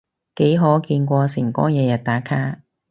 [0.35, 2.63] 幾可見過誠哥日日打卡？